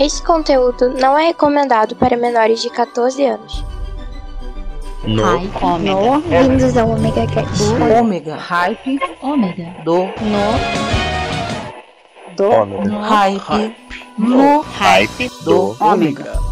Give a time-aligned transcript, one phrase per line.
[0.00, 3.62] Este conteúdo não é recomendado para menores de 14 anos.
[5.04, 5.22] No.
[5.22, 5.62] Hype.
[5.62, 5.94] Ômega.
[5.94, 6.20] No.
[6.22, 7.62] Bem-vindos ao Omega Cast.
[7.98, 8.34] Ômega.
[8.34, 8.98] Hype.
[9.20, 9.74] Ômega.
[9.84, 10.04] Do.
[10.04, 10.56] No.
[12.34, 12.50] Do.
[12.50, 12.98] Ômega.
[12.98, 13.76] Hype.
[14.16, 14.62] No.
[14.62, 15.76] Hype Do.
[15.78, 16.49] Ômega.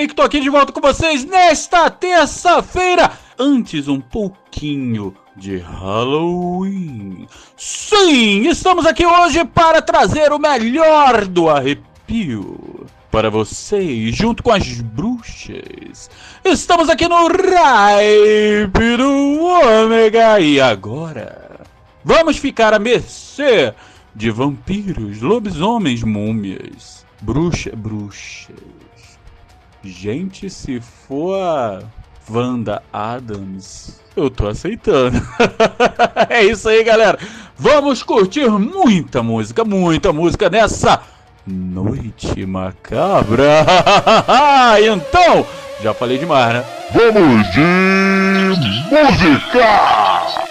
[0.00, 3.12] Maverick, tô aqui de volta com vocês nesta terça-feira.
[3.38, 7.26] Antes, um pouquinho de Halloween.
[7.54, 14.80] Sim, estamos aqui hoje para trazer o melhor do arrepio para vocês, junto com as
[14.80, 16.08] bruxas.
[16.44, 21.60] Estamos aqui no Ripe do Ômega e agora
[22.02, 23.74] vamos ficar à mercê
[24.14, 28.79] de vampiros, lobisomens, múmias, bruxa, bruxas.
[29.82, 31.80] Gente, se for a
[32.28, 35.20] Wanda Adams, eu tô aceitando.
[36.28, 37.18] é isso aí, galera.
[37.56, 41.00] Vamos curtir muita música, muita música nessa
[41.46, 43.64] noite macabra.
[44.84, 45.46] então,
[45.82, 46.64] já falei demais, né?
[46.92, 47.60] Vamos de
[48.90, 50.49] música!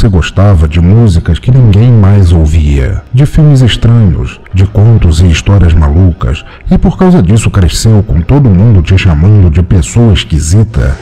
[0.00, 5.74] Você gostava de músicas que ninguém mais ouvia, de filmes estranhos, de contos e histórias
[5.74, 10.96] malucas, e por causa disso cresceu com todo mundo te chamando de pessoa esquisita?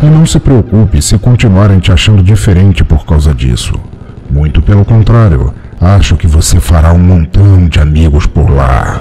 [0.00, 3.74] E não se preocupe se continuarem te achando diferente por causa disso.
[4.34, 9.00] Muito pelo contrário, acho que você fará um montão de amigos por lá.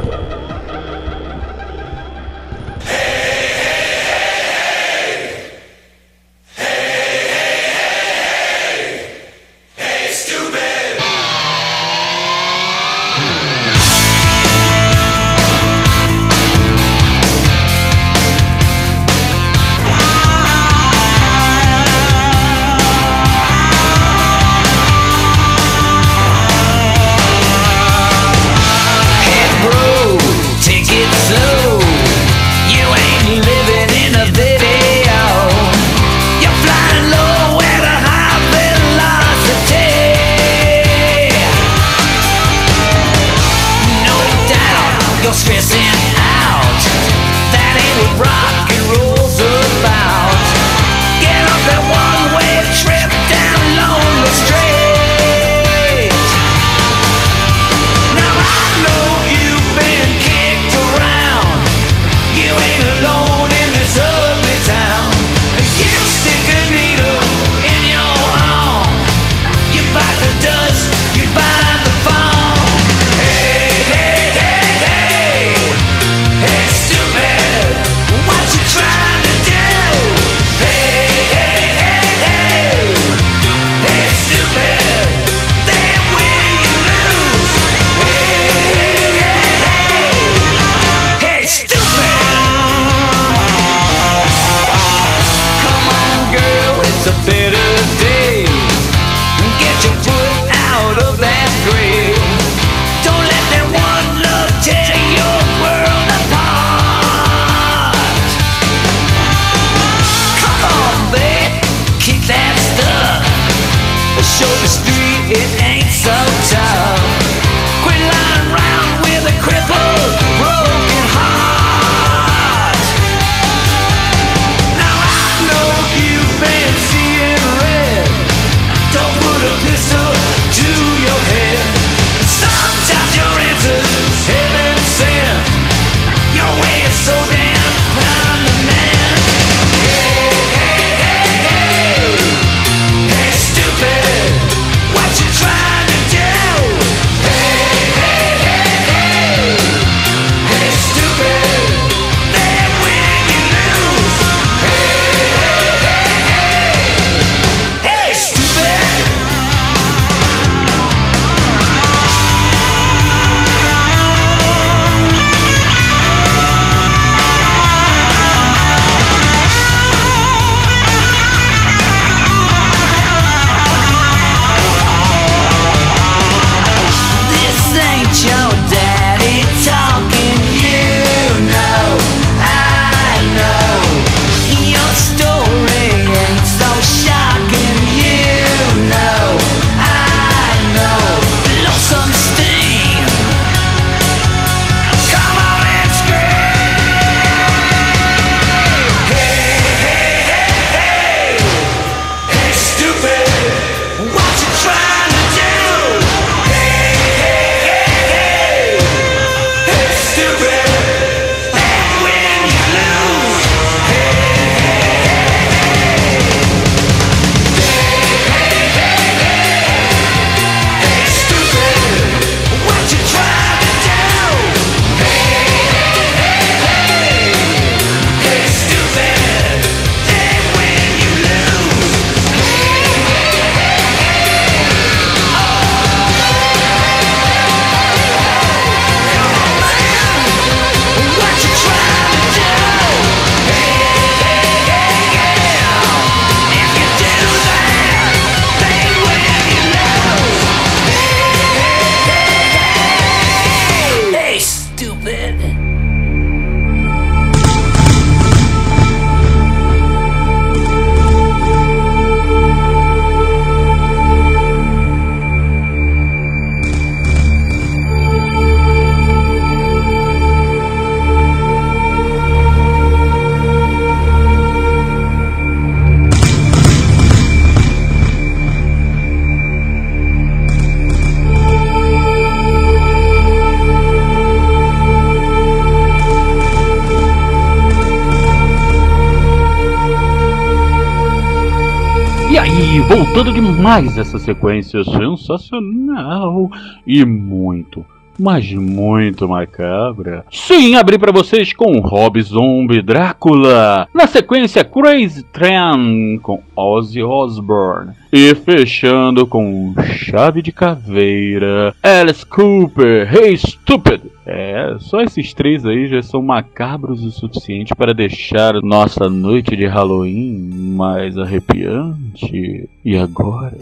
[293.63, 296.51] Demais essa sequência sensacional
[296.86, 297.86] e muito,
[298.20, 300.25] mas muito macabra.
[300.29, 303.88] Sim, abri pra vocês com Rob Zombie Drácula.
[303.96, 307.93] Na sequência, Crazy Train com Ozzy Osbourne.
[308.12, 314.01] E fechando com Chave de Caveira, Alice Cooper, Hey Stupid.
[314.25, 319.65] É, só esses três aí já são macabros o suficiente para deixar nossa noite de
[319.65, 322.70] Halloween mais arrepiante.
[322.86, 323.58] E agora?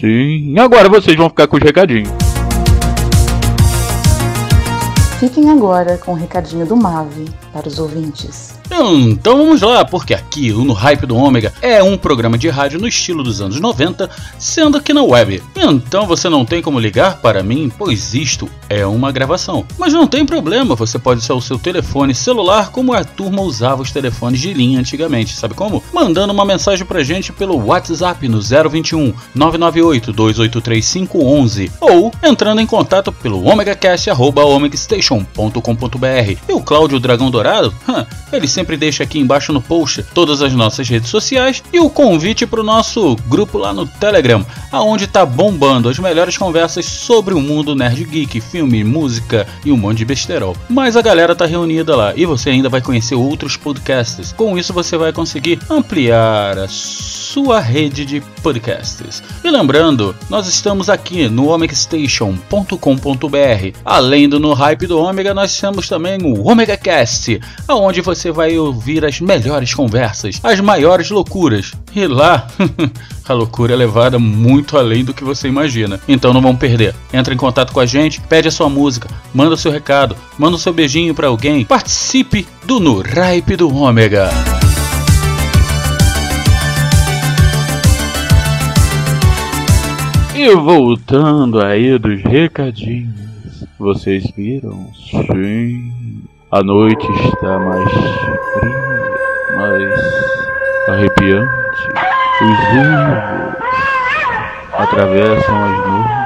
[0.00, 2.10] Sim, agora vocês vão ficar com os recadinhos.
[5.18, 8.58] Fiquem agora com o recadinho do Mave para os ouvintes.
[8.72, 12.78] Então vamos lá, porque aqui o No Hype do Ômega é um programa de rádio
[12.78, 15.42] no estilo dos anos 90, sendo aqui na web.
[15.56, 19.66] Então você não tem como ligar para mim, pois isto é uma gravação.
[19.76, 23.82] Mas não tem problema, você pode usar o seu telefone celular como a turma usava
[23.82, 25.82] os telefones de linha antigamente, sabe como?
[25.92, 32.66] Mandando uma mensagem pra gente pelo WhatsApp no 021 998 283 511 ou entrando em
[32.66, 36.36] contato pelo omegacast@omegastation.com.br.
[36.48, 37.32] E o Cláudio Dragão
[38.32, 42.46] Ele sempre deixa aqui embaixo no post todas as nossas redes sociais e o convite
[42.46, 47.40] para o nosso grupo lá no Telegram, aonde tá bombando as melhores conversas sobre o
[47.40, 50.56] mundo nerd geek, filme, música e um monte de besterol.
[50.68, 54.32] Mas a galera tá reunida lá e você ainda vai conhecer outros podcasts.
[54.32, 59.22] Com isso você vai conseguir ampliar a sua rede de podcasts.
[59.44, 63.78] E lembrando, nós estamos aqui no omegastation.com.br.
[63.84, 67.29] Além do No Hype do Ômega, nós temos também o Omega Cast,
[67.68, 71.74] aonde você vai ouvir as melhores conversas, as maiores loucuras.
[71.94, 72.46] E lá,
[73.28, 76.00] a loucura é levada muito além do que você imagina.
[76.08, 76.94] Então não vão perder.
[77.12, 80.56] Entra em contato com a gente, pede a sua música, manda o seu recado, manda
[80.56, 81.64] o seu beijinho para alguém.
[81.64, 84.30] Participe do No Hype do Ômega.
[90.42, 94.90] E voltando aí dos recadinhos, vocês viram?
[95.10, 98.76] Sim, a noite está mais fria,
[99.56, 99.84] mais
[100.88, 101.48] arrepiante.
[102.42, 103.18] Os uivos
[104.72, 106.20] atravessam as noites.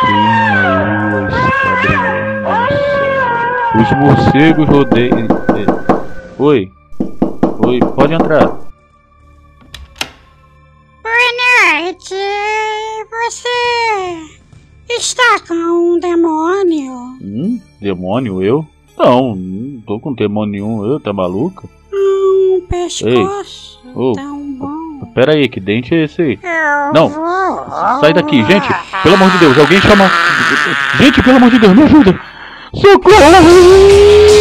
[0.00, 0.26] Sim,
[0.56, 0.70] a
[1.10, 3.80] lua está brilhando no céu.
[3.80, 5.28] Os morcegos rodeiam.
[6.38, 6.72] Oi,
[7.64, 8.61] oi, pode entrar.
[18.12, 18.66] Demônio, eu?
[18.98, 21.66] Não, não tô com demônio nenhum, eu, tá maluca?
[21.90, 25.06] Um pescoço Ô, tão bom.
[25.14, 26.38] Pera aí, que dente é esse aí?
[26.42, 28.68] Eu Não, vou- Sai daqui, gente!
[29.02, 30.10] Pelo amor de Deus, alguém chama.
[30.98, 32.20] Gente, pelo amor de Deus, me ajuda!
[32.74, 34.31] Socorro!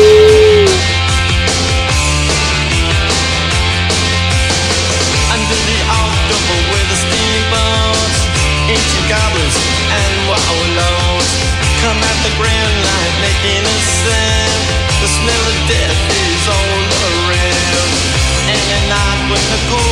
[19.52, 19.91] the goal.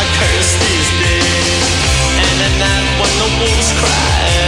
[0.00, 1.66] I curse these days.
[2.24, 4.39] And at night when the wolves cry.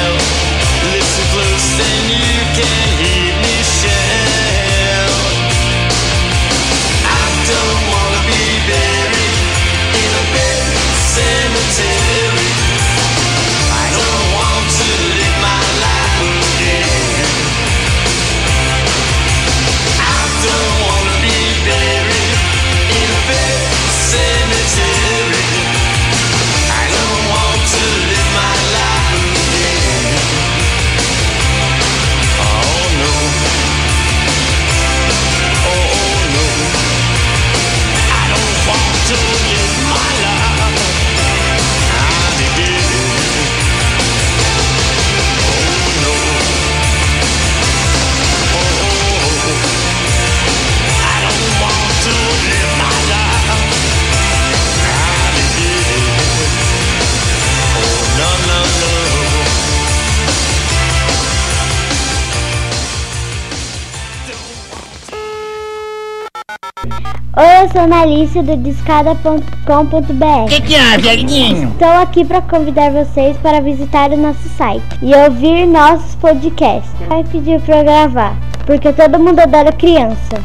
[67.83, 70.49] jornalista do discada.com.br.
[70.49, 71.68] Que que é, viadinho?
[71.71, 76.92] Estou aqui para convidar vocês para visitar o nosso site e ouvir nossos podcasts.
[77.09, 80.40] Vai pedir para gravar, porque todo mundo adora criança.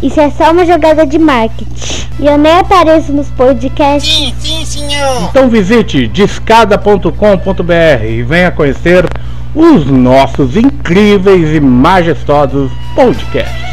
[0.00, 2.08] Isso é só uma jogada de marketing.
[2.20, 4.14] E eu nem apareço nos podcasts.
[4.14, 5.28] Sim, sim, senhor.
[5.30, 9.06] Então visite discada.com.br e venha conhecer
[9.54, 13.69] os nossos incríveis e majestosos podcasts.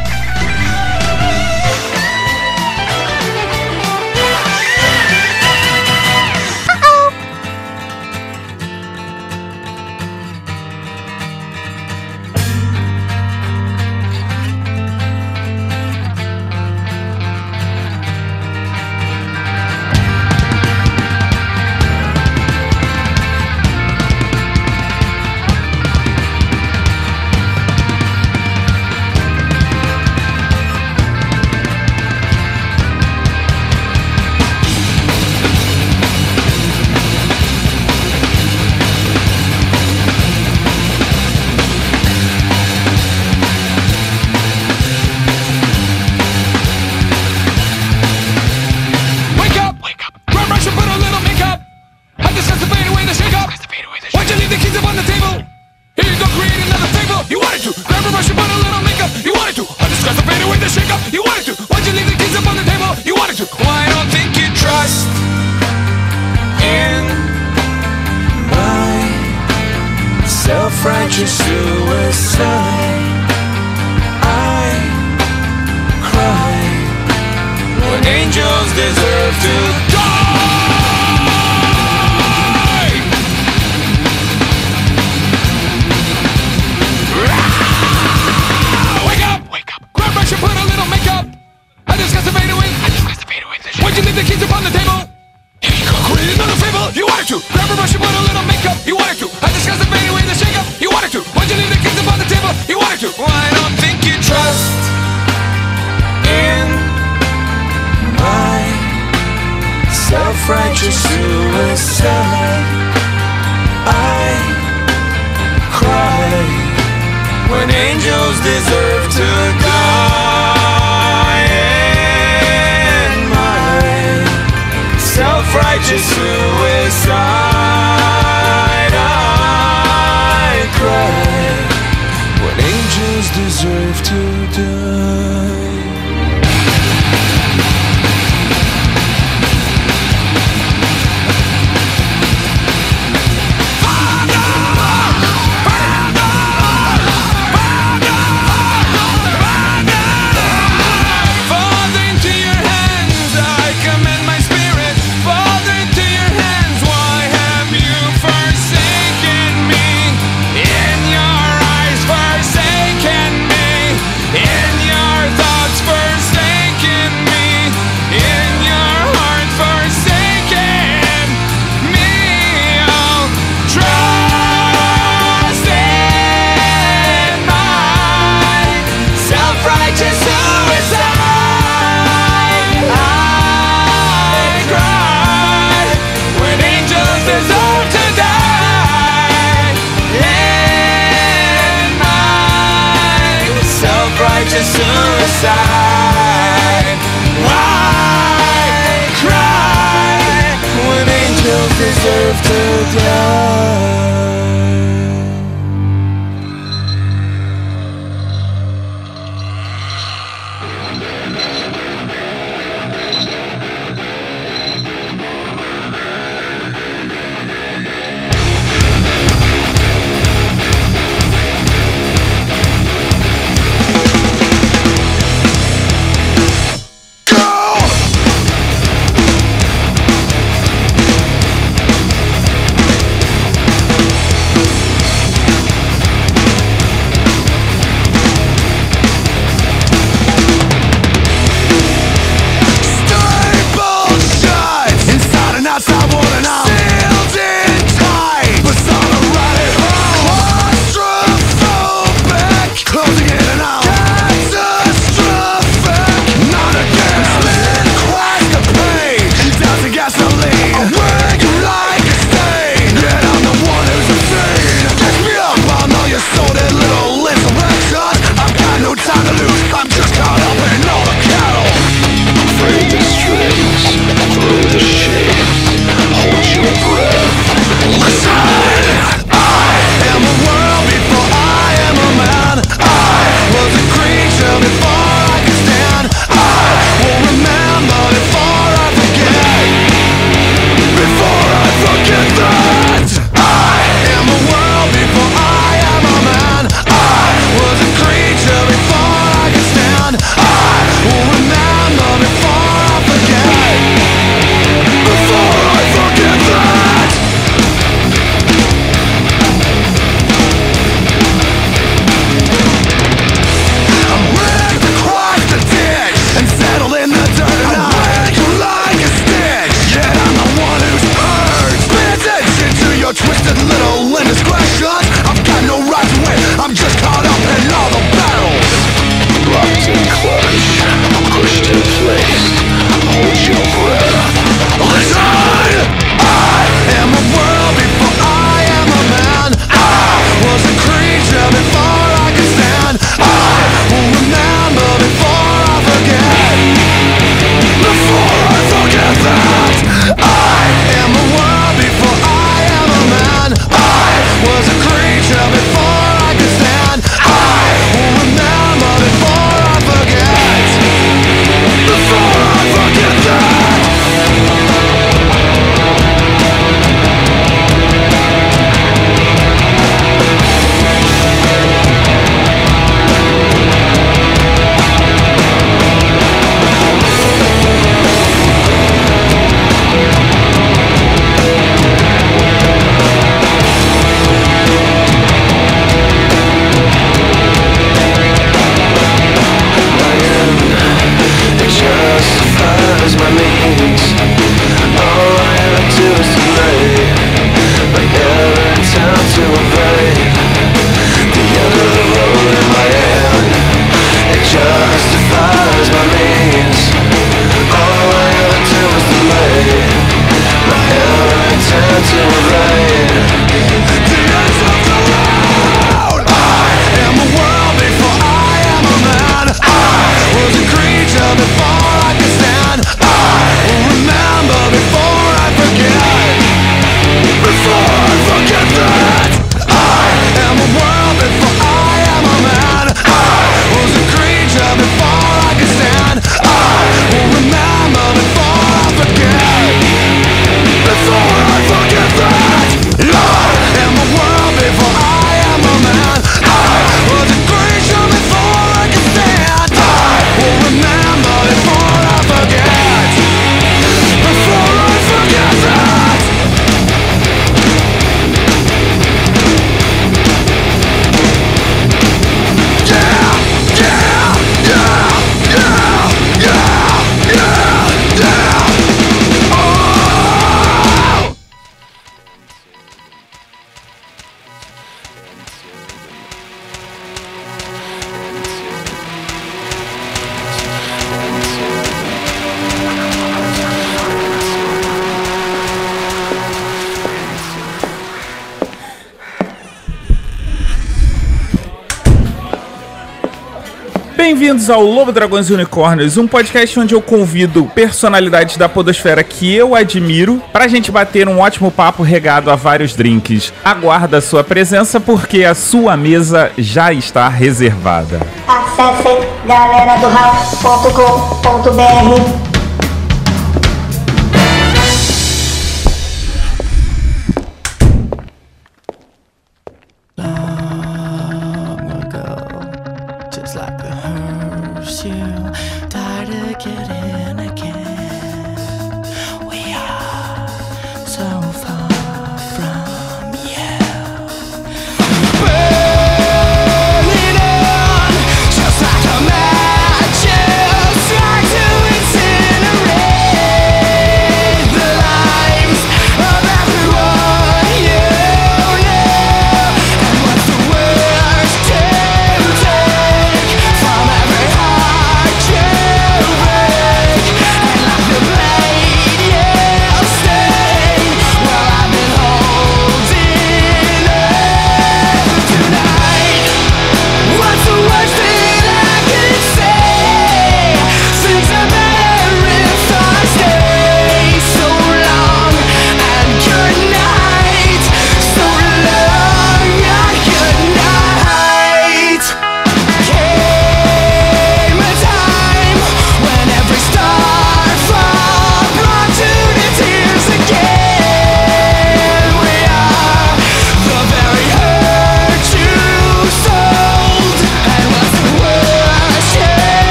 [494.68, 499.54] bem-vindos ao Lobo Dragões e Unicórnios, um podcast onde eu convido personalidades da podosfera que
[499.54, 503.54] eu admiro pra gente bater um ótimo papo regado a vários drinks.
[503.64, 508.20] Aguarda a sua presença porque a sua mesa já está reservada.
[508.48, 512.47] Acesse galeradohouse.com.br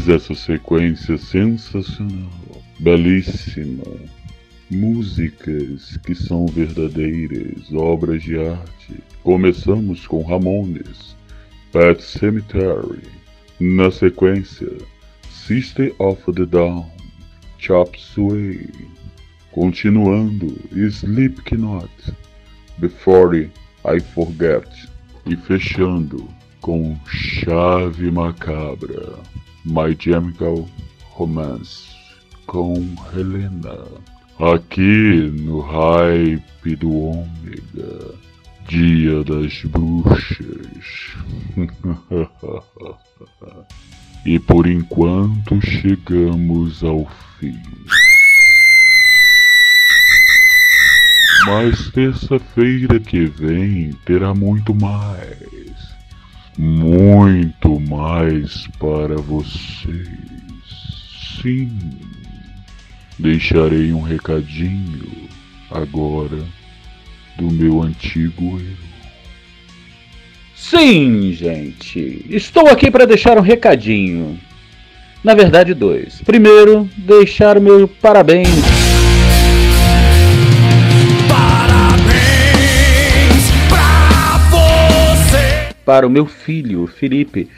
[0.00, 2.30] depois dessa sequência sensacional,
[2.78, 3.84] belíssima,
[4.70, 11.16] músicas que são verdadeiras obras de arte, começamos com Ramones,
[11.72, 13.02] Pet Cemetery,
[13.58, 14.70] na sequência,
[15.28, 16.86] Sister of the Dawn,
[17.58, 18.68] Chop Suey,
[19.52, 21.90] continuando, Slipknot,
[22.78, 23.50] Before
[23.84, 24.88] I Forget,
[25.26, 26.28] e fechando
[26.60, 29.18] com chave macabra.
[29.64, 30.68] My Chemical
[31.10, 32.00] Romance
[32.50, 32.74] com
[33.16, 33.78] Helena.
[34.40, 38.14] Aqui no hype do Ômega,
[38.66, 41.14] Dia das Bruxas.
[44.26, 47.08] e por enquanto chegamos ao
[47.38, 47.62] fim.
[51.46, 55.99] Mas terça-feira que vem terá muito mais.
[56.62, 60.10] Muito mais para vocês.
[61.40, 61.70] Sim.
[63.18, 65.10] Deixarei um recadinho
[65.70, 66.44] agora
[67.38, 68.90] do meu antigo eu.
[70.54, 72.26] Sim, gente.
[72.28, 74.38] Estou aqui para deixar um recadinho.
[75.24, 76.20] Na verdade, dois.
[76.20, 78.79] Primeiro, deixar o meu parabéns.
[85.90, 87.48] Para o meu filho, Felipe.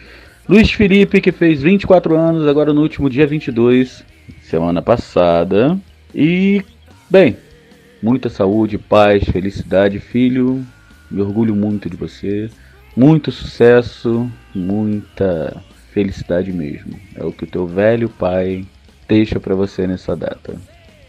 [0.49, 4.03] Luiz Felipe, que fez 24 anos agora no último dia 22,
[4.41, 5.79] semana passada.
[6.15, 6.63] E,
[7.11, 7.37] bem,
[8.03, 10.65] muita saúde, paz, felicidade, filho.
[11.11, 12.49] Me orgulho muito de você.
[12.97, 15.63] Muito sucesso, muita
[15.93, 16.99] felicidade mesmo.
[17.15, 18.65] É o que o teu velho pai
[19.07, 20.57] deixa para você nessa data.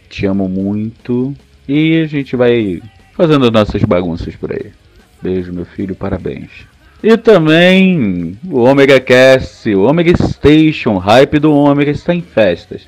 [0.10, 1.34] Te amo muito
[1.70, 2.82] e a gente vai
[3.14, 4.74] fazendo nossas bagunças por aí.
[5.22, 6.73] Beijo, meu filho, parabéns.
[7.04, 12.88] E também o Omega Cast, o Omega Station, hype do Omega está em festas.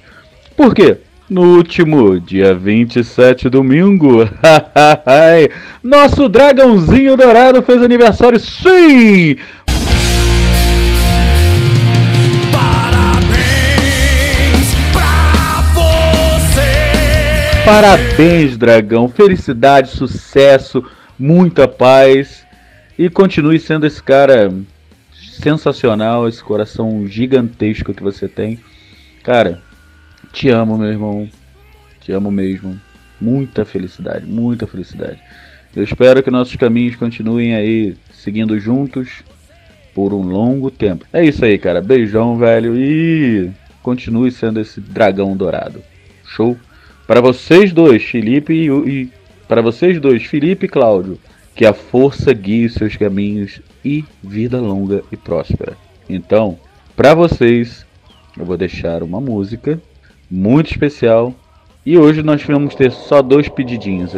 [0.55, 0.99] Por quê?
[1.30, 4.20] No último dia 27, domingo,
[5.84, 9.36] nosso dragãozinho dourado fez aniversário, sim!
[17.66, 19.09] Parabéns, dragão!
[19.09, 20.82] Felicidade, sucesso,
[21.20, 22.45] muita paz
[22.98, 24.54] e continue sendo esse cara
[25.14, 28.60] sensacional, esse coração gigantesco que você tem.
[29.24, 29.62] Cara,
[30.32, 31.30] te amo, meu irmão.
[32.02, 32.80] Te amo mesmo.
[33.20, 35.20] Muita felicidade, muita felicidade.
[35.76, 39.24] Eu espero que nossos caminhos continuem aí seguindo juntos
[39.93, 41.06] por um longo tempo.
[41.12, 41.82] É isso aí, cara.
[41.82, 42.78] Beijão, velho.
[42.78, 45.82] E continue sendo esse dragão dourado.
[46.26, 46.58] Show?
[47.06, 49.10] Para vocês dois, Felipe e, e
[49.48, 51.20] para vocês dois, Felipe e Cláudio,
[51.56, 55.78] que a força guie os seus caminhos e vida longa e próspera.
[56.10, 56.60] Então,
[56.95, 57.86] para vocês,
[58.38, 59.80] eu vou deixar uma música
[60.30, 61.34] muito especial.
[61.86, 64.12] E hoje nós vamos ter só dois pedidinhos.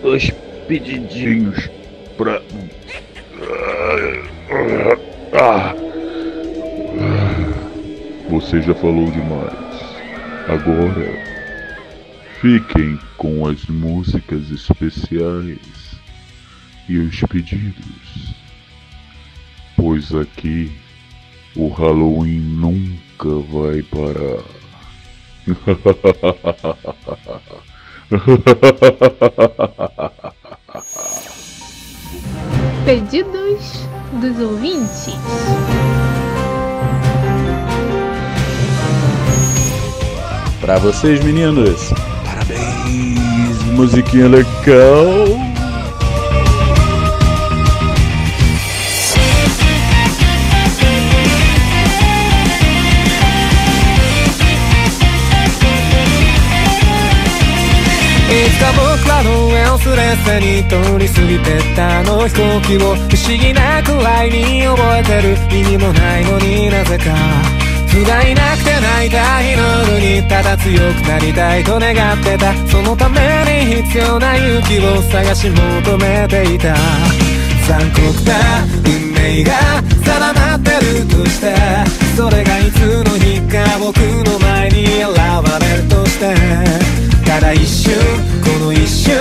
[0.00, 0.30] Dois
[0.66, 1.68] pedidinhos
[2.16, 2.40] pra.
[5.34, 5.74] Ah.
[8.30, 9.52] Você já falou demais.
[10.48, 11.31] Agora,
[12.42, 15.58] fiquem com as músicas especiais
[16.88, 18.34] e os pedidos,
[19.76, 20.72] pois aqui
[21.54, 24.42] o Halloween nunca vai parar.
[32.84, 33.86] Pedidos
[34.20, 35.14] dos ouvintes.
[40.60, 41.92] Para vocês, meninos
[42.81, 45.47] Parabéns, musiquinha legal.「
[58.29, 67.05] いつか僕らの上をすれすれに通り過ぎてったあの飛行機を不思議なくらいに覚えてる意味もないのになぜか
[67.92, 69.62] 不甲斐なくて泣いた日の
[69.92, 72.54] 夜にただ強くなりたいと願ってた。
[72.66, 73.20] そのため
[73.66, 76.74] に必要な勇気を探し求めていた。
[77.68, 79.52] 残酷な運命が
[80.02, 81.54] 定まってるとして。
[82.16, 85.18] それがいつの日か僕の前に現
[85.60, 86.34] れるとして。
[87.26, 87.92] ただ一瞬
[88.42, 89.14] この一瞬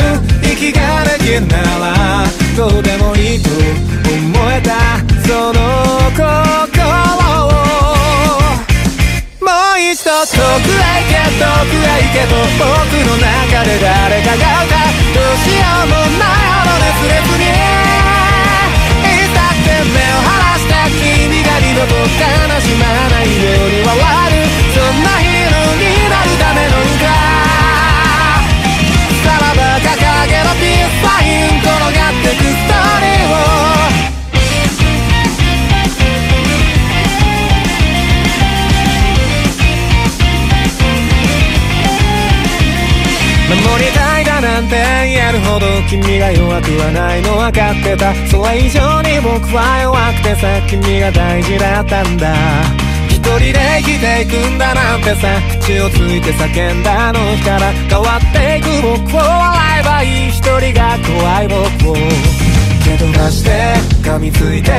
[0.43, 4.97] 息ができるならどうでもいいと思えた。
[5.27, 5.59] その
[6.15, 6.80] 心
[10.21, 14.77] 遠くへ行け遠くへ行けと僕の中で誰かが歌
[15.17, 17.49] どうしようもないほど熱烈に
[19.01, 22.05] 痛くて目を離した君が二度と悲
[22.61, 23.97] しまないように笑
[24.29, 24.45] る
[24.75, 25.30] そんな日
[43.61, 48.13] 守りたいだなんて言えるほど君が弱くはないの分かってた。
[48.27, 52.33] それ以上に僕は弱くてさ君が大事だったんだ。
[53.09, 55.27] 一人で生きていくんだなんてさ
[55.61, 57.71] 口をついて叫んだあの日から。
[57.71, 60.29] 変わっていく僕を笑えばいい。
[60.29, 61.95] 一人が怖い僕を。
[62.83, 64.71] け飛ばして噛みついて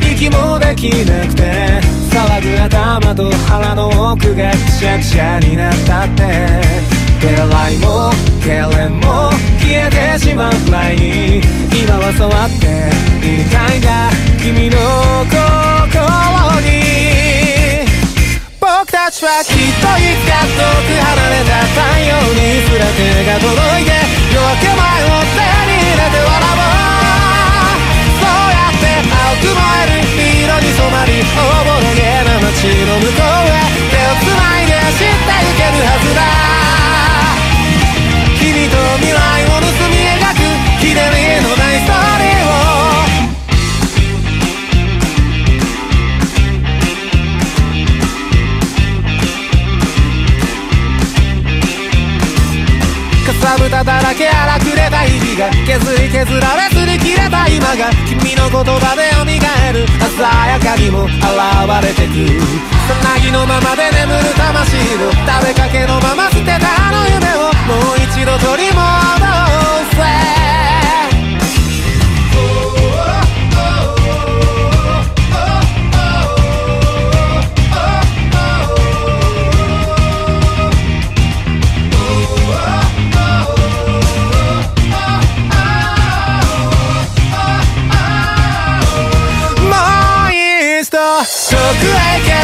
[0.00, 1.98] 息もできなくて。
[2.08, 6.97] 騒ぐ頭と腹の奥がくしゃくしゃになったって。
[7.20, 11.42] 手洗いも痙攣も消えてしまうくらいに
[11.74, 12.88] 今は触って
[13.26, 14.08] いたいんだ
[14.38, 14.78] 君の
[15.26, 15.98] 心
[16.62, 17.82] に
[18.60, 22.62] 僕たちはきっといつか遠く離れた太陽に。
[22.62, 23.90] すら手が届いて
[24.30, 26.70] 夜明け前を手に入れて笑おう
[28.14, 30.70] そうやって青く燃える色に。
[30.70, 33.66] 染まりおぼろげな街の向こうへ。
[33.90, 36.47] 手をつないで走ってゆけるはずだ。
[53.48, 60.20] さぶただらけ荒くれた日々が削り削られ擦り切れた今が君の言葉で蘇る鮮
[60.50, 61.16] やかにも現
[61.80, 62.42] れてく
[62.88, 68.82] さなぎのままで眠る魂を食べかけのまま捨てたあの夢をもう一度取り戻
[69.96, 70.37] せ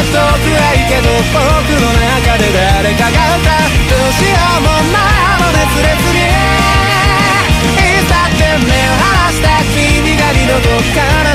[0.05, 1.41] 遠くへ行けと僕
[1.81, 6.19] の中で誰かが歌うどうしようもないあの熱烈に
[7.75, 10.79] いざって目を離した君が二度と悲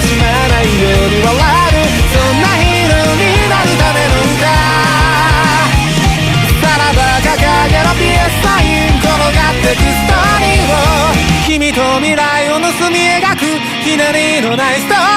[0.01, 1.35] しまないように笑
[1.69, 1.85] える。
[2.11, 4.49] そんなヒーローになるための歌
[6.63, 7.29] さらば掲
[7.69, 9.83] げろピエスサイン転がってく。
[9.83, 10.75] ストーリーを
[11.47, 13.45] 君と未来を盗み描く。
[13.85, 15.10] ひねりのないストーリー。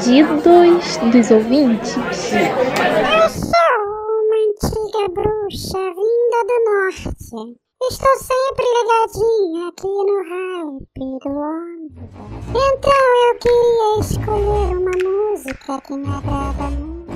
[0.00, 1.94] Pedidos dos ouvintes.
[1.94, 3.74] Eu sou
[4.16, 7.60] uma antiga bruxa vinda do norte.
[7.82, 12.08] Estou sempre ligadinha aqui no hype do ônibus.
[12.48, 17.12] Então eu queria escolher uma música que me agrada muito.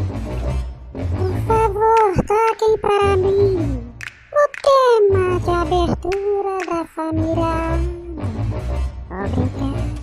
[0.92, 3.94] Por favor, toquem para mim
[4.30, 7.54] o tema de abertura da família.
[9.10, 9.94] Obrigada.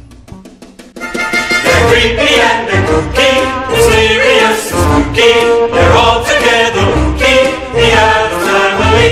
[1.91, 3.31] They're creepy and they're kooky,
[3.67, 5.35] mysterious and spooky.
[5.75, 9.11] They're all together kooky, the Addams family.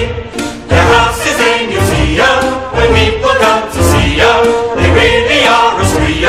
[0.69, 2.39] Their house is a museum
[2.71, 4.43] when people come to see them.
[4.77, 6.23] They really are a spree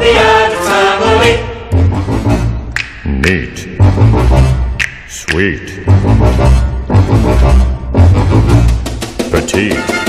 [0.00, 1.34] the Addams family.
[3.20, 3.58] Neat.
[5.06, 5.68] Sweet.
[9.30, 9.99] Petite.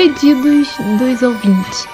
[0.00, 0.66] Pedidos
[0.98, 1.86] dos ouvintes.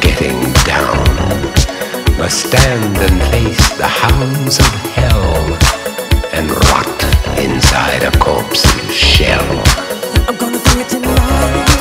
[0.00, 1.04] Getting down
[2.18, 5.58] must stand and face the hounds of hell
[6.32, 6.98] and rot
[7.38, 9.62] inside a corpse's shell.
[10.26, 11.73] The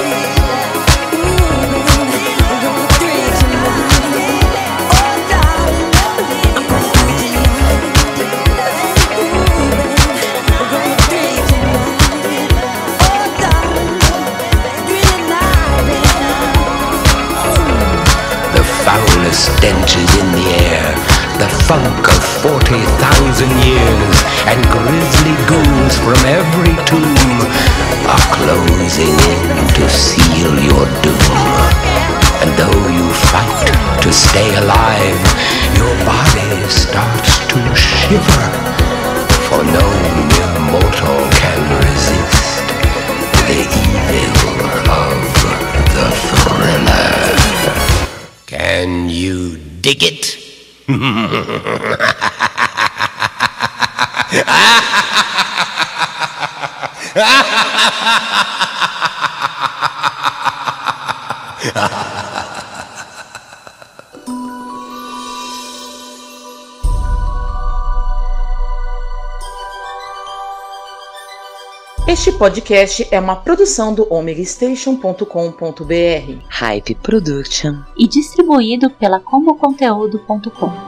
[19.33, 20.93] foulest stench is in the air,
[21.39, 27.41] the funk of 40,000 years, and grisly ghouls from every tomb
[28.13, 31.33] are closing in to seal your doom.
[32.41, 33.67] And though you fight
[34.03, 35.23] to stay alive,
[35.77, 38.45] your body starts to shiver,
[39.47, 39.87] for no
[40.29, 42.65] mere mortal can resist
[43.49, 45.23] the evil of
[45.95, 47.12] the thriller.
[48.83, 50.37] Can you dig it?
[72.05, 76.45] Este podcast é uma produção do omegastation.com.br.
[76.49, 77.75] Hype Production.
[77.97, 78.07] e
[78.43, 80.82] distribuído pela comboconteúdo.com.